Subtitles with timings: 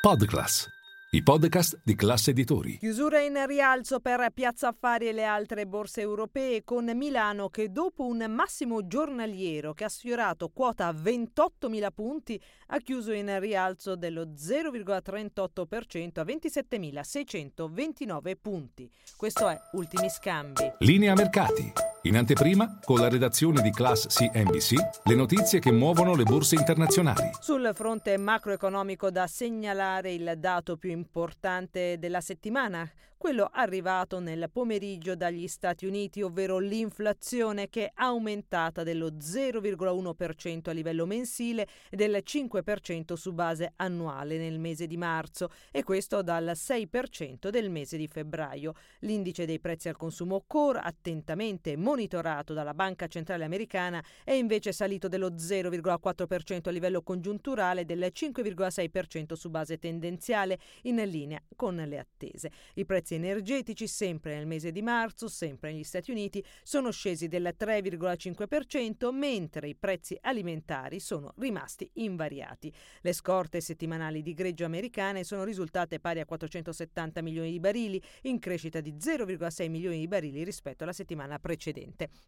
[0.00, 0.66] Podclass,
[1.10, 2.78] i podcast di classe editori.
[2.78, 8.06] Chiusura in rialzo per Piazza Affari e le altre borse europee con Milano che dopo
[8.06, 16.18] un massimo giornaliero che ha sfiorato quota 28.000 punti ha chiuso in rialzo dello 0,38%
[16.18, 18.90] a 27.629 punti.
[19.18, 20.72] Questo è Ultimi Scambi.
[20.78, 21.89] Linea mercati.
[22.04, 27.28] In anteprima, con la redazione di Class CNBC, le notizie che muovono le borse internazionali.
[27.40, 35.14] Sul fronte macroeconomico da segnalare il dato più importante della settimana, quello arrivato nel pomeriggio
[35.14, 42.22] dagli Stati Uniti, ovvero l'inflazione che è aumentata dello 0,1% a livello mensile e del
[42.24, 48.08] 5% su base annuale nel mese di marzo e questo dal 6% del mese di
[48.08, 48.72] febbraio.
[49.00, 55.08] L'indice dei prezzi al consumo core, attentamente monitorato dalla Banca Centrale Americana, è invece salito
[55.08, 61.98] dello 0,4% a livello congiunturale e del 5,6% su base tendenziale, in linea con le
[61.98, 62.52] attese.
[62.74, 67.54] I prezzi energetici, sempre nel mese di marzo, sempre negli Stati Uniti, sono scesi del
[67.58, 72.72] 3,5%, mentre i prezzi alimentari sono rimasti invariati.
[73.00, 78.38] Le scorte settimanali di greggio americane sono risultate pari a 470 milioni di barili, in
[78.38, 81.78] crescita di 0,6 milioni di barili rispetto alla settimana precedente.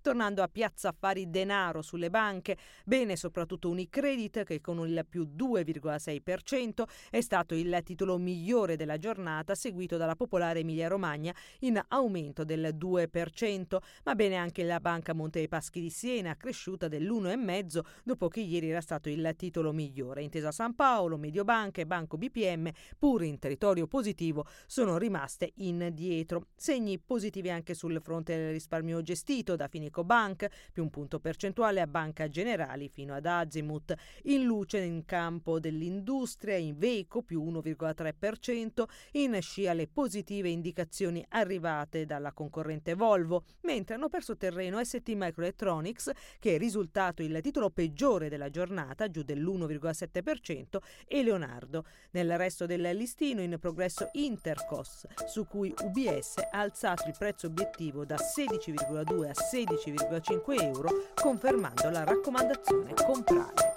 [0.00, 6.84] Tornando a Piazza Affari Denaro sulle banche, bene soprattutto Unicredit che con il più 2,6%
[7.10, 13.76] è stato il titolo migliore della giornata, seguito dalla popolare Emilia-Romagna in aumento del 2%,
[14.04, 18.70] ma bene anche la Banca Monte dei Paschi di Siena, cresciuta dell'1,5% dopo che ieri
[18.70, 20.22] era stato il titolo migliore.
[20.22, 26.46] Intesa San Paolo, Mediobanca e Banco BPM, pur in territorio positivo, sono rimaste indietro.
[26.54, 31.80] Segni positivi anche sul fronte del risparmio gestito da Finico Bank, più un punto percentuale
[31.80, 33.94] a Banca Generali fino ad Azimut.
[34.24, 42.04] In luce in campo dell'industria, in Veco più 1,3%, in scia le positive indicazioni arrivate
[42.04, 48.28] dalla concorrente Volvo, mentre hanno perso terreno ST Microelectronics, che è risultato il titolo peggiore
[48.28, 51.84] della giornata, giù dell'1,7%, e Leonardo.
[52.10, 58.04] Nel resto del listino in progresso Intercos, su cui UBS ha alzato il prezzo obiettivo
[58.04, 63.69] da 16,2 a 16,5 euro, confermando la raccomandazione comprare.